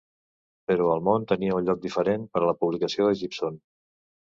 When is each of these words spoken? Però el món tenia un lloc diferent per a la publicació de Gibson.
Però 0.71 0.87
el 0.93 1.03
món 1.07 1.27
tenia 1.33 1.59
un 1.59 1.67
lloc 1.67 1.85
diferent 1.85 2.25
per 2.33 2.43
a 2.43 2.47
la 2.51 2.57
publicació 2.65 3.09
de 3.13 3.23
Gibson. 3.23 3.63